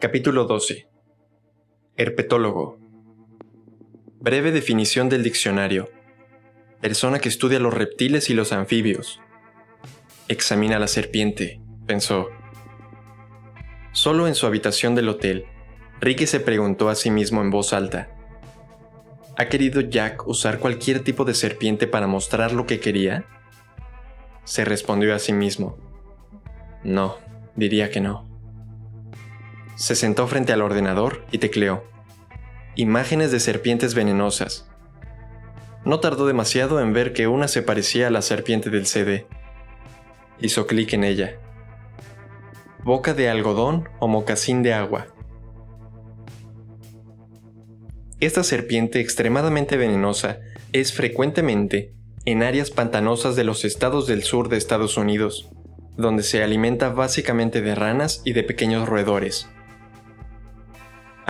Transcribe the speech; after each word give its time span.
Capítulo 0.00 0.46
12. 0.46 0.88
Herpetólogo. 1.98 2.78
Breve 4.18 4.50
definición 4.50 5.10
del 5.10 5.22
diccionario. 5.22 5.90
Persona 6.80 7.18
que 7.18 7.28
estudia 7.28 7.60
los 7.60 7.74
reptiles 7.74 8.30
y 8.30 8.34
los 8.34 8.52
anfibios. 8.52 9.20
Examina 10.26 10.78
la 10.78 10.86
serpiente, 10.86 11.60
pensó. 11.86 12.30
Solo 13.92 14.26
en 14.26 14.34
su 14.34 14.46
habitación 14.46 14.94
del 14.94 15.10
hotel, 15.10 15.44
Ricky 16.00 16.26
se 16.26 16.40
preguntó 16.40 16.88
a 16.88 16.94
sí 16.94 17.10
mismo 17.10 17.42
en 17.42 17.50
voz 17.50 17.74
alta. 17.74 18.08
¿Ha 19.36 19.50
querido 19.50 19.82
Jack 19.82 20.26
usar 20.26 20.60
cualquier 20.60 21.04
tipo 21.04 21.26
de 21.26 21.34
serpiente 21.34 21.86
para 21.86 22.06
mostrar 22.06 22.52
lo 22.52 22.64
que 22.64 22.80
quería? 22.80 23.26
Se 24.44 24.64
respondió 24.64 25.14
a 25.14 25.18
sí 25.18 25.34
mismo. 25.34 25.76
No, 26.84 27.18
diría 27.54 27.90
que 27.90 28.00
no. 28.00 28.29
Se 29.80 29.94
sentó 29.94 30.26
frente 30.26 30.52
al 30.52 30.60
ordenador 30.60 31.24
y 31.32 31.38
tecleó. 31.38 31.84
Imágenes 32.74 33.32
de 33.32 33.40
serpientes 33.40 33.94
venenosas. 33.94 34.68
No 35.86 36.00
tardó 36.00 36.26
demasiado 36.26 36.82
en 36.82 36.92
ver 36.92 37.14
que 37.14 37.28
una 37.28 37.48
se 37.48 37.62
parecía 37.62 38.08
a 38.08 38.10
la 38.10 38.20
serpiente 38.20 38.68
del 38.68 38.86
CD. 38.86 39.26
Hizo 40.38 40.66
clic 40.66 40.92
en 40.92 41.02
ella. 41.02 41.40
Boca 42.84 43.14
de 43.14 43.30
algodón 43.30 43.88
o 44.00 44.06
mocasín 44.06 44.62
de 44.62 44.74
agua. 44.74 45.06
Esta 48.20 48.44
serpiente 48.44 49.00
extremadamente 49.00 49.78
venenosa 49.78 50.40
es 50.74 50.92
frecuentemente 50.92 51.94
en 52.26 52.42
áreas 52.42 52.70
pantanosas 52.70 53.34
de 53.34 53.44
los 53.44 53.64
estados 53.64 54.06
del 54.06 54.24
sur 54.24 54.50
de 54.50 54.58
Estados 54.58 54.98
Unidos, 54.98 55.48
donde 55.96 56.22
se 56.22 56.42
alimenta 56.42 56.90
básicamente 56.90 57.62
de 57.62 57.74
ranas 57.74 58.20
y 58.26 58.34
de 58.34 58.42
pequeños 58.42 58.86
roedores. 58.86 59.48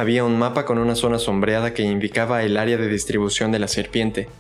Había 0.01 0.25
un 0.25 0.39
mapa 0.39 0.65
con 0.65 0.79
una 0.79 0.95
zona 0.95 1.19
sombreada 1.19 1.75
que 1.75 1.83
indicaba 1.83 2.43
el 2.43 2.57
área 2.57 2.79
de 2.79 2.89
distribución 2.89 3.53
de 3.53 3.59
la 3.59 3.69
serpiente. 3.69 4.31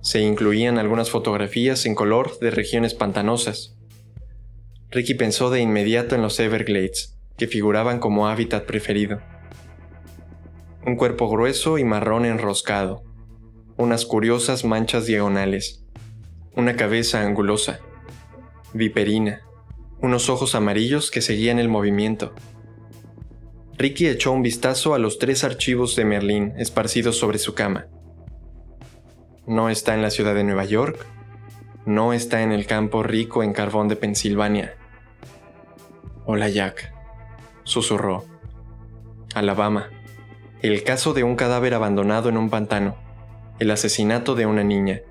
Se 0.00 0.20
incluían 0.20 0.78
algunas 0.78 1.10
fotografías 1.10 1.86
en 1.86 1.96
color 1.96 2.38
de 2.38 2.52
regiones 2.52 2.94
pantanosas. 2.94 3.76
Ricky 4.92 5.14
pensó 5.14 5.50
de 5.50 5.60
inmediato 5.60 6.14
en 6.14 6.22
los 6.22 6.38
Everglades, 6.38 7.18
que 7.36 7.48
figuraban 7.48 7.98
como 7.98 8.28
hábitat 8.28 8.64
preferido 8.64 9.18
un 10.86 10.94
cuerpo 10.94 11.28
grueso 11.28 11.76
y 11.78 11.84
marrón 11.84 12.24
enroscado, 12.24 13.02
unas 13.76 14.06
curiosas 14.06 14.64
manchas 14.64 15.04
diagonales, 15.04 15.84
una 16.54 16.76
cabeza 16.76 17.22
angulosa, 17.22 17.80
viperina, 18.72 19.40
unos 20.00 20.28
ojos 20.28 20.54
amarillos 20.54 21.10
que 21.10 21.22
seguían 21.22 21.58
el 21.58 21.68
movimiento. 21.68 22.34
Ricky 23.76 24.06
echó 24.06 24.32
un 24.32 24.42
vistazo 24.42 24.94
a 24.94 24.98
los 24.98 25.18
tres 25.18 25.42
archivos 25.42 25.96
de 25.96 26.04
Merlín 26.04 26.54
esparcidos 26.56 27.16
sobre 27.16 27.38
su 27.38 27.54
cama. 27.54 27.86
No 29.46 29.68
está 29.68 29.94
en 29.94 30.02
la 30.02 30.10
ciudad 30.10 30.34
de 30.34 30.44
Nueva 30.44 30.64
York, 30.64 31.04
no 31.84 32.12
está 32.12 32.42
en 32.42 32.52
el 32.52 32.66
campo 32.66 33.02
rico 33.02 33.42
en 33.42 33.52
carbón 33.52 33.88
de 33.88 33.96
Pensilvania. 33.96 34.76
Hola 36.24 36.48
Jack, 36.48 36.92
susurró. 37.64 38.24
Alabama. 39.34 39.90
El 40.62 40.84
caso 40.84 41.12
de 41.12 41.24
un 41.24 41.34
cadáver 41.34 41.74
abandonado 41.74 42.28
en 42.28 42.38
un 42.38 42.48
pantano. 42.48 42.96
El 43.58 43.70
asesinato 43.70 44.34
de 44.34 44.46
una 44.46 44.62
niña. 44.62 45.02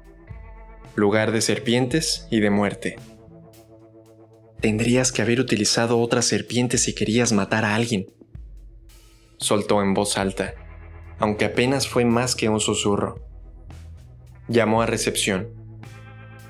Lugar 0.96 1.32
de 1.32 1.42
serpientes 1.42 2.28
y 2.32 2.40
de 2.40 2.50
muerte. 2.50 2.96
Tendrías 4.62 5.12
que 5.12 5.22
haber 5.22 5.42
utilizado 5.42 6.00
otra 6.00 6.22
serpiente 6.22 6.78
si 6.78 6.96
querías 6.96 7.34
matar 7.34 7.66
a 7.66 7.76
alguien. 7.76 8.08
Soltó 9.44 9.82
en 9.82 9.94
voz 9.94 10.18
alta, 10.18 10.54
aunque 11.20 11.44
apenas 11.44 11.86
fue 11.86 12.06
más 12.06 12.34
que 12.34 12.48
un 12.48 12.62
susurro. 12.62 13.20
Llamó 14.48 14.82
a 14.82 14.86
recepción. 14.86 15.50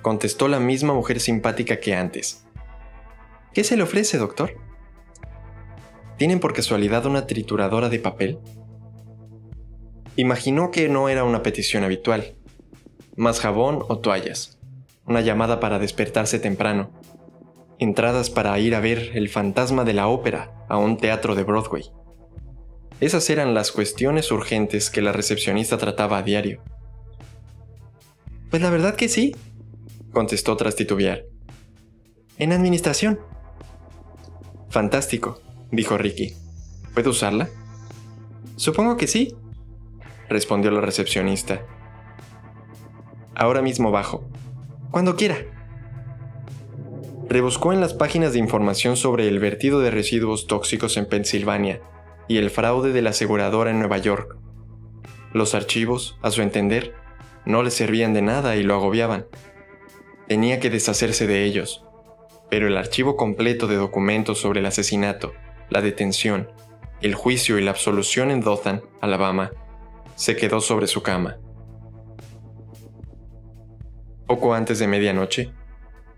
Contestó 0.04 0.48
la 0.48 0.59
misma 0.59 0.94
mujer 0.94 1.20
simpática 1.20 1.80
que 1.80 1.96
antes. 1.96 2.46
¿Qué 3.52 3.64
se 3.64 3.78
le 3.78 3.82
ofrece, 3.82 4.20
doctor? 4.20 4.53
¿Tienen 6.18 6.40
por 6.40 6.53
casualidad 6.53 7.08
una 7.08 7.26
trituradora 7.26 7.90
de 7.90 7.98
papel? 7.98 8.38
Imaginó 10.16 10.70
que 10.70 10.88
no 10.88 11.09
era 11.09 11.24
una 11.24 11.42
petición 11.42 11.84
habitual. 11.84 12.36
Más 13.16 13.40
jabón 13.40 13.84
o 13.88 13.98
toallas. 14.02 14.59
Una 15.08 15.22
llamada 15.22 15.59
para 15.59 15.80
despertarse 15.80 16.38
temprano. 16.38 16.92
Entradas 17.80 18.30
para 18.30 18.59
ir 18.59 18.76
a 18.76 18.82
ver 18.82 19.14
El 19.16 19.30
fantasma 19.30 19.84
de 19.84 19.94
la 19.94 20.08
ópera 20.09 20.64
a 20.70 20.78
un 20.78 20.98
teatro 20.98 21.34
de 21.34 21.44
Broadway. 21.44 21.86
Esas 23.03 23.30
eran 23.30 23.53
las 23.53 23.74
cuestiones 23.74 24.31
urgentes 24.31 24.90
que 24.90 25.02
la 25.02 25.12
recepcionista 25.12 25.78
trataba 25.78 26.19
a 26.19 26.24
diario. 26.24 26.62
Pues 28.50 28.62
la 28.62 28.69
verdad 28.69 28.96
que 28.96 29.09
sí, 29.09 29.36
contestó 30.14 30.56
tras 30.56 30.78
titubear. 30.78 31.25
En 32.38 32.53
administración. 32.53 33.19
Fantástico, 34.69 35.41
dijo 35.69 35.97
Ricky. 35.97 36.34
¿Puedo 36.94 37.09
usarla? 37.09 37.50
Supongo 38.56 38.96
que 38.96 39.08
sí, 39.08 39.35
respondió 40.30 40.72
la 40.72 40.80
recepcionista. 40.80 41.62
Ahora 43.35 43.62
mismo 43.62 43.91
bajo. 43.91 44.24
Cuando 44.91 45.18
quiera. 45.18 45.40
Rebuscó 47.28 47.74
en 47.74 47.81
las 47.81 47.94
páginas 47.94 48.31
de 48.31 48.40
información 48.40 48.96
sobre 48.96 49.28
el 49.28 49.40
vertido 49.40 49.81
de 49.81 49.91
residuos 49.91 50.47
tóxicos 50.47 50.96
en 50.96 51.06
Pensilvania 51.06 51.81
y 52.28 52.38
el 52.38 52.50
fraude 52.50 52.91
de 52.91 53.01
la 53.01 53.11
aseguradora 53.11 53.72
en 53.72 53.79
Nueva 53.79 53.97
York. 53.97 54.38
Los 55.34 55.56
archivos, 55.56 56.17
a 56.22 56.31
su 56.31 56.41
entender, 56.41 56.94
no 57.45 57.63
le 57.63 57.72
servían 57.72 58.13
de 58.13 58.22
nada 58.22 58.56
y 58.56 58.63
lo 58.63 58.75
agobiaban. 58.75 59.25
Tenía 60.28 60.59
que 60.59 60.69
deshacerse 60.69 61.28
de 61.28 61.44
ellos, 61.44 61.85
pero 62.50 62.67
el 62.67 62.78
archivo 62.78 63.17
completo 63.17 63.67
de 63.67 63.75
documentos 63.75 64.39
sobre 64.39 64.59
el 64.59 64.66
asesinato, 64.66 65.34
la 65.69 65.81
detención, 65.81 66.50
el 67.01 67.16
juicio 67.16 67.57
y 67.57 67.63
la 67.63 67.72
absolución 67.72 68.31
en 68.31 68.41
Dothan, 68.41 68.84
Alabama, 69.01 69.51
se 70.16 70.35
quedó 70.35 70.61
sobre 70.61 70.88
su 70.88 71.01
cama. 71.01 71.38
Poco 74.28 74.53
antes 74.53 74.79
de 74.79 74.88
medianoche, 74.88 75.51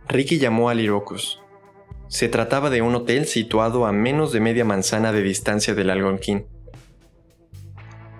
Ricky 0.08 0.38
llamó 0.38 0.70
a 0.70 0.76
Lirocus. 0.76 1.42
Se 2.08 2.30
trataba 2.30 2.70
de 2.70 2.82
un 2.82 2.96
hotel 2.96 3.26
situado 3.26 3.86
a 3.86 3.92
menos 3.92 4.32
de 4.32 4.40
media 4.40 4.64
manzana 4.64 5.12
de 5.12 5.22
distancia 5.22 5.74
del 5.74 5.90
Algonquín. 5.90 6.46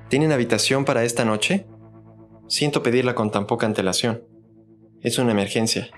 ¿Tienen 0.10 0.32
habitación 0.32 0.86
para 0.86 1.04
esta 1.04 1.24
noche? 1.24 1.66
Siento 2.48 2.84
pedirla 2.84 3.16
con 3.16 3.32
tan 3.32 3.48
poca 3.48 3.66
antelación. 3.66 4.24
Es 5.02 5.20
una 5.20 5.32
emergencia. 5.32 5.90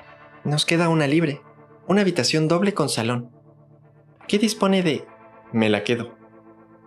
Nos 0.43 0.65
queda 0.65 0.89
una 0.89 1.07
libre. 1.07 1.41
Una 1.87 2.01
habitación 2.01 2.47
doble 2.47 2.73
con 2.73 2.89
salón. 2.89 3.31
¿Qué 4.27 4.37
dispone 4.37 4.83
de...? 4.83 5.05
Me 5.53 5.69
la 5.69 5.83
quedo. 5.83 6.17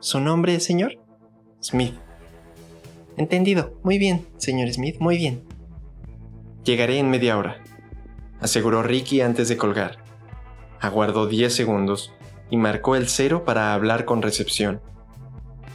¿Su 0.00 0.20
nombre, 0.20 0.60
señor? 0.60 0.98
Smith. 1.62 1.94
Entendido. 3.16 3.78
Muy 3.82 3.98
bien, 3.98 4.26
señor 4.36 4.70
Smith, 4.72 4.96
muy 4.98 5.16
bien. 5.16 5.44
Llegaré 6.64 6.98
en 6.98 7.10
media 7.10 7.38
hora, 7.38 7.62
aseguró 8.40 8.82
Ricky 8.82 9.22
antes 9.22 9.48
de 9.48 9.56
colgar. 9.56 10.09
Aguardó 10.80 11.26
10 11.26 11.54
segundos 11.54 12.12
y 12.50 12.56
marcó 12.56 12.96
el 12.96 13.08
cero 13.08 13.44
para 13.44 13.74
hablar 13.74 14.04
con 14.04 14.22
recepción. 14.22 14.80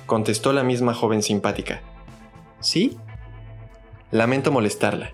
Contestó 0.05 0.53
la 0.53 0.63
misma 0.63 0.93
joven 0.93 1.23
simpática. 1.23 1.81
¿Sí? 2.59 2.97
Lamento 4.11 4.51
molestarla, 4.51 5.13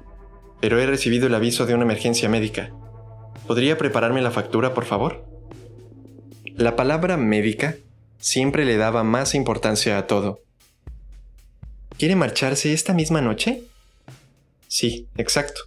pero 0.60 0.80
he 0.80 0.86
recibido 0.86 1.28
el 1.28 1.36
aviso 1.36 1.66
de 1.66 1.76
una 1.76 1.84
emergencia 1.84 2.30
médica. 2.30 2.72
¿Podría 3.48 3.78
prepararme 3.78 4.22
la 4.22 4.32
factura, 4.32 4.74
por 4.74 4.86
favor? 4.86 5.26
La 6.56 6.76
palabra 6.76 7.18
médica 7.18 7.76
siempre 8.18 8.66
le 8.66 8.78
daba 8.78 9.04
más 9.04 9.34
importancia 9.36 9.98
a 9.98 10.08
todo 10.08 10.40
¿Quiere 12.02 12.16
marcharse 12.16 12.74
esta 12.74 12.94
misma 12.94 13.22
noche? 13.22 13.62
Sí, 14.68 15.08
exacto. 15.18 15.62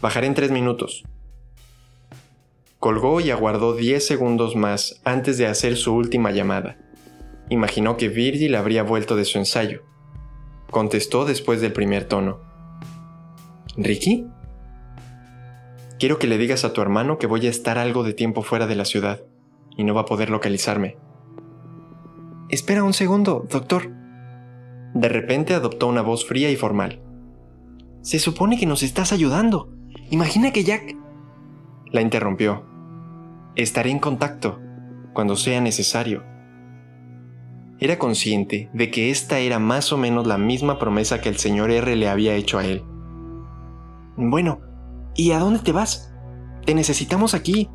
Bajaré 0.00 0.26
en 0.26 0.32
tres 0.32 0.50
minutos. 0.50 1.04
Colgó 2.78 3.20
y 3.20 3.30
aguardó 3.30 3.74
diez 3.74 4.06
segundos 4.06 4.56
más 4.56 5.00
antes 5.04 5.38
de 5.38 5.46
hacer 5.46 5.76
su 5.76 5.94
última 5.94 6.30
llamada. 6.30 6.78
Imaginó 7.48 7.96
que 7.96 8.08
Virgil 8.08 8.54
habría 8.54 8.82
vuelto 8.82 9.16
de 9.16 9.24
su 9.24 9.38
ensayo. 9.38 9.82
Contestó 10.70 11.24
después 11.24 11.60
del 11.60 11.72
primer 11.72 12.04
tono. 12.04 12.40
¿Ricky? 13.76 14.26
Quiero 15.98 16.18
que 16.18 16.26
le 16.26 16.38
digas 16.38 16.64
a 16.64 16.72
tu 16.72 16.82
hermano 16.82 17.18
que 17.18 17.26
voy 17.26 17.46
a 17.46 17.50
estar 17.50 17.78
algo 17.78 18.02
de 18.02 18.12
tiempo 18.12 18.42
fuera 18.42 18.66
de 18.66 18.74
la 18.74 18.84
ciudad 18.84 19.22
y 19.76 19.84
no 19.84 19.94
va 19.94 20.02
a 20.02 20.06
poder 20.06 20.30
localizarme. 20.30 20.96
Espera 22.48 22.84
un 22.84 22.92
segundo, 22.92 23.46
doctor, 23.50 23.90
de 24.96 25.08
repente 25.10 25.52
adoptó 25.52 25.88
una 25.88 26.00
voz 26.00 26.24
fría 26.24 26.50
y 26.50 26.56
formal. 26.56 27.00
Se 28.00 28.18
supone 28.18 28.58
que 28.58 28.64
nos 28.64 28.82
estás 28.82 29.12
ayudando. 29.12 29.70
Imagina 30.10 30.52
que 30.52 30.64
Jack... 30.64 30.96
La 31.96 32.02
interrumpió. 32.02 32.62
Estaré 33.54 33.90
en 33.90 34.00
contacto, 34.00 34.60
cuando 35.14 35.34
sea 35.34 35.62
necesario. 35.62 36.24
era 37.78 37.98
consciente 37.98 38.68
de 38.74 38.90
que 38.90 39.10
esta 39.10 39.38
era 39.38 39.58
más 39.58 39.94
o 39.94 39.96
menos 39.96 40.26
la 40.26 40.36
misma 40.36 40.78
promesa 40.78 41.22
que 41.22 41.30
el 41.30 41.38
señor 41.38 41.70
R 41.70 41.96
le 41.96 42.10
había 42.10 42.34
hecho 42.34 42.58
a 42.58 42.66
él. 42.66 42.84
Bueno, 44.14 44.60
¿y 45.14 45.30
a 45.30 45.38
dónde 45.38 45.60
te 45.60 45.72
vas? 45.72 46.12
Te 46.66 46.74
necesitamos 46.74 47.32
aquí. 47.32 47.70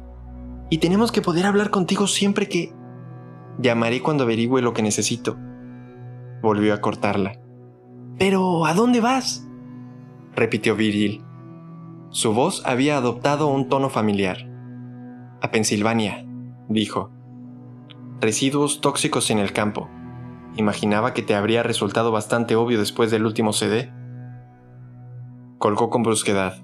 Y 0.70 0.78
tenemos 0.78 1.12
que 1.12 1.24
poder 1.24 1.48
hablar 1.48 1.72
contigo 1.72 2.06
siempre 2.06 2.48
que... 2.48 2.76
Llamaré 3.58 4.04
cuando 4.04 4.26
averigüe 4.26 4.62
lo 4.62 4.76
que 4.76 4.84
necesito. 4.84 5.36
Volvió 6.44 6.76
a 6.76 6.82
cortarla. 6.82 7.42
Pero, 8.20 8.68
¿a 8.68 8.76
dónde 8.76 9.02
vas? 9.02 9.48
repitió 10.36 10.76
Virgil. 10.76 11.24
Su 12.14 12.34
voz 12.34 12.62
había 12.66 12.98
adoptado 12.98 13.48
un 13.48 13.70
tono 13.70 13.90
familiar. 13.90 14.46
A 15.42 15.50
Pensilvania, 15.50 16.26
dijo. 16.68 17.10
Residuos 18.20 18.82
tóxicos 18.82 19.32
en 19.32 19.40
el 19.40 19.54
campo. 19.54 19.90
Imaginaba 20.58 21.14
que 21.14 21.22
te 21.22 21.36
habría 21.36 21.64
resultado 21.64 22.12
bastante 22.12 22.58
obvio 22.58 22.78
después 22.80 23.12
del 23.12 23.26
último 23.26 23.54
CD. 23.54 23.94
Colgó 25.58 25.90
con 25.90 26.04
brusquedad. 26.04 26.62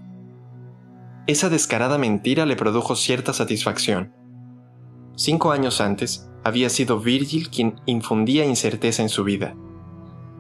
Esa 1.28 1.48
descarada 1.48 1.98
mentira 1.98 2.46
le 2.46 2.58
produjo 2.58 2.98
cierta 2.98 3.32
satisfacción. 3.32 4.14
Cinco 5.16 5.52
años 5.52 5.80
antes, 5.80 6.30
había 6.44 6.70
sido 6.70 7.00
Virgil 7.00 7.50
quien 7.50 7.80
infundía 7.86 8.46
incerteza 8.46 9.02
en 9.02 9.10
su 9.10 9.24
vida. 9.24 9.56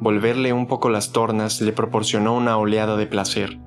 Volverle 0.01 0.51
un 0.51 0.67
poco 0.67 0.89
las 0.89 1.13
tornas 1.13 1.61
le 1.61 1.71
proporcionó 1.71 2.35
una 2.35 2.57
oleada 2.57 2.97
de 2.97 3.07
placer. 3.07 3.57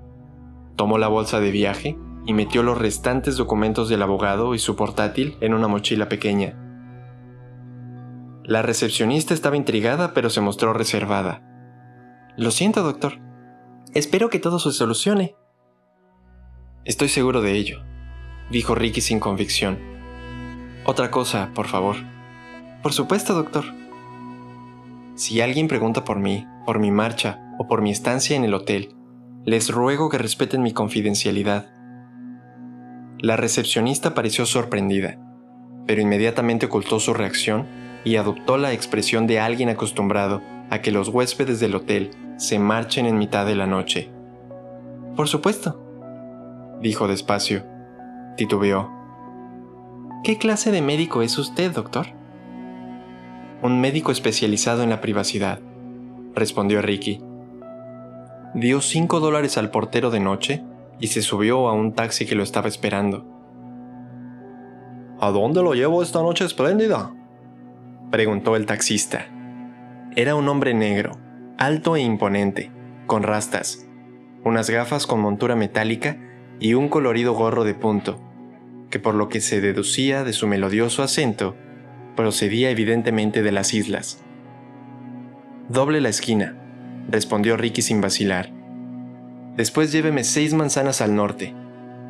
Tomó 0.81 0.97
la 0.97 1.09
bolsa 1.09 1.41
de 1.41 1.51
viaje 1.51 1.99
y 2.25 2.33
metió 2.33 2.63
los 2.63 2.79
restantes 2.79 3.37
documentos 3.37 3.91
del 3.91 4.01
abogado 4.01 4.55
y 4.55 4.59
su 4.59 4.77
portátil 4.77 5.37
en 5.43 5.53
una 5.53 5.69
mochila 5.69 6.09
pequeña. 6.09 6.57
La 8.45 8.63
recepcionista 8.63 9.35
estaba 9.35 9.59
intrigada 9.59 10.15
pero 10.15 10.31
se 10.31 10.41
mostró 10.41 10.73
reservada. 10.73 11.43
Lo 12.39 12.51
siento, 12.51 12.83
doctor. 12.83 13.19
Espero 13.93 14.31
que 14.31 14.39
todo 14.39 14.59
se 14.59 14.73
solucione. 14.73 15.37
Estoy 16.87 17.09
seguro 17.09 17.43
de 17.43 17.53
ello, 17.53 17.83
dijo 18.51 18.75
Ricky 18.75 19.03
sin 19.03 19.21
convicción. 19.21 19.79
Otra 20.87 21.11
cosa, 21.11 21.51
por 21.55 21.67
favor. 21.67 21.97
Por 22.83 22.95
supuesto, 22.95 23.35
doctor. 23.35 23.67
Si 25.15 25.43
alguien 25.43 25.69
pregunta 25.69 26.07
por 26.07 26.19
mí, 26.19 26.47
por 26.65 26.79
mi 26.79 26.91
marcha 26.91 27.39
o 27.59 27.69
por 27.69 27.83
mi 27.83 27.91
estancia 27.91 28.35
en 28.35 28.45
el 28.45 28.55
hotel, 28.55 28.95
les 29.45 29.71
ruego 29.71 30.11
que 30.11 30.19
respeten 30.19 30.63
mi 30.63 30.73
confidencialidad. 30.73 31.67
La 33.19 33.37
recepcionista 33.37 34.15
pareció 34.15 34.45
sorprendida, 34.45 35.19
pero 35.87 36.03
inmediatamente 36.03 36.67
ocultó 36.67 37.01
su 37.01 37.15
reacción 37.15 37.67
y 38.05 38.17
adoptó 38.17 38.59
la 38.59 38.73
expresión 38.73 39.27
de 39.27 39.41
alguien 39.41 39.69
acostumbrado 39.69 40.43
a 40.71 40.81
que 40.81 40.93
los 40.93 41.09
huéspedes 41.09 41.59
del 41.59 41.75
hotel 41.75 42.11
se 42.37 42.59
marchen 42.59 43.07
en 43.07 43.19
mitad 43.19 43.47
de 43.47 43.57
la 43.57 43.67
noche. 43.67 44.11
Por 45.17 45.27
supuesto, 45.29 46.79
dijo 46.81 47.09
despacio. 47.09 47.65
Titubeó. 48.37 48.91
¿Qué 50.23 50.39
clase 50.39 50.71
de 50.71 50.83
médico 50.83 51.23
es 51.23 51.39
usted, 51.39 51.73
doctor? 51.73 52.07
Un 53.63 53.81
médico 53.81 54.13
especializado 54.13 54.83
en 54.83 54.91
la 54.91 55.01
privacidad, 55.01 55.61
respondió 56.35 56.81
Ricky. 56.81 57.21
Dio 58.55 58.81
cinco 58.81 59.21
dólares 59.21 59.57
al 59.59 59.71
portero 59.71 60.11
de 60.11 60.19
noche 60.19 60.65
y 60.99 61.07
se 61.07 61.23
subió 61.23 61.69
a 61.69 61.73
un 61.73 61.93
taxi 61.93 62.27
que 62.27 62.35
lo 62.35 62.43
estaba 62.43 62.67
esperando. 62.67 63.25
¿A 65.21 65.31
dónde 65.31 65.63
lo 65.63 65.75
llevo 65.75 66.03
esta 66.03 66.21
noche 66.21 66.45
espléndida? 66.45 67.15
preguntó 68.11 68.57
el 68.57 68.67
taxista. 68.67 69.27
Era 70.17 70.35
un 70.35 70.49
hombre 70.49 70.75
negro, 70.75 71.13
alto 71.59 71.95
e 71.95 72.01
imponente, 72.01 72.73
con 73.07 73.23
rastas, 73.23 73.87
unas 74.43 74.69
gafas 74.69 75.07
con 75.07 75.21
montura 75.21 75.55
metálica 75.55 76.17
y 76.59 76.75
un 76.75 76.89
colorido 76.89 77.35
gorro 77.35 77.63
de 77.63 77.75
punto, 77.75 78.19
que 78.91 78.99
por 78.99 79.15
lo 79.15 79.29
que 79.29 79.41
se 79.41 79.61
deducía 79.61 80.25
de 80.25 80.33
su 80.33 80.49
melodioso 80.49 81.05
acento, 81.05 81.55
procedía 82.17 82.71
evidentemente 82.71 83.43
de 83.43 83.53
las 83.53 83.75
islas. 83.75 84.25
Doble 85.69 86.01
la 86.01 86.09
esquina, 86.09 86.60
respondió 87.09 87.57
Ricky 87.57 87.83
sin 87.83 88.01
vacilar. 88.01 88.51
Después 89.57 89.93
lléveme 89.93 90.25
seis 90.25 90.55
manzanas 90.55 91.01
al 91.01 91.15
norte, 91.15 91.55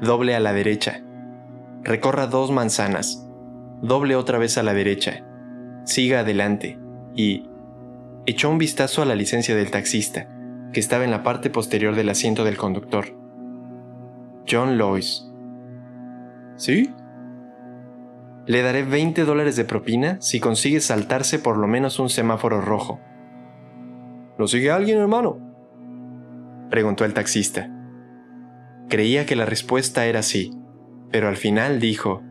doble 0.01 0.35
a 0.35 0.41
la 0.41 0.53
derecha. 0.53 1.03
Recorra 1.83 2.27
dos 2.27 2.51
manzanas, 2.51 3.27
doble 3.83 4.17
otra 4.17 4.39
vez 4.39 4.59
a 4.59 4.63
la 4.63 4.75
derecha 4.75 5.25
siga 5.85 6.21
adelante 6.21 6.79
y 7.15 7.49
echó 8.27 8.51
un 8.51 8.59
vistazo 8.59 9.03
a 9.03 9.05
la 9.05 9.15
licencia 9.15 9.55
del 9.57 9.71
taxista, 9.71 10.29
que 10.73 10.81
estaba 10.81 11.05
en 11.05 11.11
la 11.11 11.23
parte 11.23 11.51
posterior 11.51 11.95
del 11.95 12.09
asiento 12.09 12.45
del 12.45 12.57
conductor. 12.57 13.07
John 14.49 14.79
Lois. 14.79 15.27
¿Sí? 16.57 16.93
Le 18.47 18.63
daré 18.63 18.83
20 18.85 19.25
dólares 19.25 19.57
de 19.57 19.65
propina 19.65 20.21
si 20.21 20.41
consigue 20.41 20.81
saltarse 20.81 21.39
por 21.39 21.57
lo 21.57 21.67
menos 21.67 21.99
un 21.99 22.09
semáforo 22.09 22.61
rojo. 22.61 23.01
¿Lo 24.41 24.49
sigue 24.49 24.71
alguien, 24.71 24.97
hermano? 24.97 25.37
Preguntó 26.71 27.05
el 27.05 27.13
taxista. 27.13 27.71
Creía 28.89 29.27
que 29.27 29.37
la 29.37 29.45
respuesta 29.45 30.07
era 30.07 30.23
sí, 30.23 30.51
pero 31.11 31.29
al 31.29 31.37
final 31.37 31.79
dijo, 31.79 32.23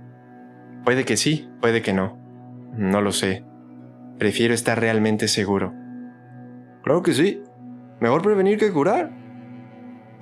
puede 0.83 1.05
que 1.05 1.17
sí, 1.17 1.47
puede 1.61 1.83
que 1.83 1.93
no. 1.93 2.17
No 2.75 3.01
lo 3.01 3.11
sé. 3.11 3.45
Prefiero 4.17 4.55
estar 4.55 4.79
realmente 4.79 5.27
seguro. 5.27 5.71
Claro 6.81 7.03
que 7.03 7.13
sí. 7.13 7.43
Mejor 7.99 8.23
prevenir 8.23 8.57
que 8.57 8.73
curar. 8.73 9.11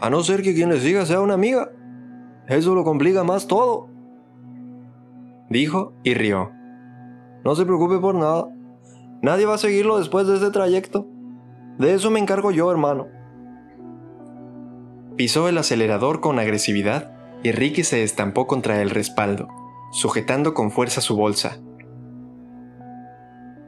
A 0.01 0.09
no 0.09 0.23
ser 0.23 0.41
que 0.41 0.53
quien 0.53 0.67
le 0.67 0.81
siga 0.81 1.05
sea 1.05 1.21
una 1.21 1.35
amiga. 1.35 1.71
Eso 2.49 2.75
lo 2.75 2.83
complica 2.83 3.23
más 3.23 3.47
todo. 3.47 3.87
Dijo 5.49 5.93
y 6.03 6.15
rió. 6.15 6.51
No 7.45 7.55
se 7.55 7.63
preocupe 7.63 7.97
por 7.99 8.13
nada. 8.13 8.49
Nadie 9.21 9.45
va 9.45 9.53
a 9.53 9.57
seguirlo 9.57 9.99
después 9.99 10.27
de 10.27 10.35
este 10.35 10.51
trayecto. 10.51 11.07
De 11.77 11.93
eso 11.93 12.11
me 12.11 12.19
encargo 12.19 12.51
yo, 12.51 12.71
hermano. 12.71 13.07
Pisó 15.15 15.47
el 15.47 15.57
acelerador 15.57 16.21
con 16.21 16.39
agresividad 16.39 17.13
y 17.43 17.51
Ricky 17.51 17.83
se 17.83 18.03
estampó 18.03 18.47
contra 18.47 18.81
el 18.81 18.89
respaldo, 18.89 19.47
sujetando 19.91 20.53
con 20.53 20.71
fuerza 20.71 21.01
su 21.01 21.15
bolsa, 21.15 21.59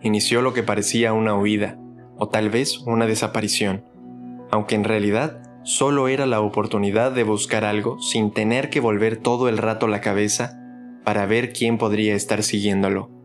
inició 0.01 0.41
lo 0.41 0.53
que 0.53 0.63
parecía 0.63 1.13
una 1.13 1.35
huida, 1.35 1.77
o 2.17 2.29
tal 2.29 2.49
vez 2.49 2.79
una 2.79 3.05
desaparición, 3.05 3.83
aunque 4.51 4.75
en 4.75 4.83
realidad 4.83 5.41
solo 5.63 6.07
era 6.07 6.25
la 6.25 6.41
oportunidad 6.41 7.11
de 7.11 7.23
buscar 7.23 7.65
algo 7.65 7.99
sin 7.99 8.31
tener 8.31 8.69
que 8.69 8.79
volver 8.79 9.17
todo 9.17 9.49
el 9.49 9.57
rato 9.57 9.87
la 9.87 10.01
cabeza 10.01 10.57
para 11.03 11.25
ver 11.25 11.53
quién 11.53 11.77
podría 11.77 12.15
estar 12.15 12.43
siguiéndolo. 12.43 13.18